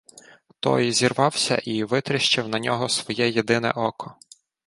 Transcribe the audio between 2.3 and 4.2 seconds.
на нього своє єдине око.